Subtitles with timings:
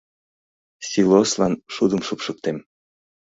[0.89, 2.57] Силослан шудым шупшыктем.